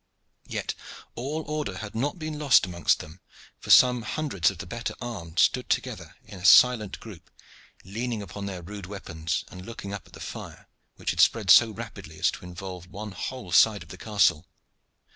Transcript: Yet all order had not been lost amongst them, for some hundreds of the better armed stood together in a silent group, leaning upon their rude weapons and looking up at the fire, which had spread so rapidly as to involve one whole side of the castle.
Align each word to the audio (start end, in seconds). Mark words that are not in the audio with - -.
Yet 0.47 0.73
all 1.13 1.43
order 1.47 1.77
had 1.77 1.93
not 1.93 2.17
been 2.17 2.39
lost 2.39 2.65
amongst 2.65 3.01
them, 3.01 3.19
for 3.59 3.69
some 3.69 4.01
hundreds 4.01 4.49
of 4.49 4.57
the 4.57 4.65
better 4.65 4.95
armed 4.99 5.37
stood 5.37 5.69
together 5.69 6.15
in 6.25 6.39
a 6.39 6.43
silent 6.43 6.99
group, 6.99 7.29
leaning 7.83 8.23
upon 8.23 8.47
their 8.47 8.63
rude 8.63 8.87
weapons 8.87 9.43
and 9.51 9.63
looking 9.63 9.93
up 9.93 10.07
at 10.07 10.13
the 10.13 10.19
fire, 10.19 10.67
which 10.95 11.11
had 11.11 11.19
spread 11.19 11.51
so 11.51 11.69
rapidly 11.69 12.17
as 12.17 12.31
to 12.31 12.43
involve 12.45 12.87
one 12.87 13.11
whole 13.11 13.51
side 13.51 13.83
of 13.83 13.89
the 13.89 13.95
castle. 13.99 14.47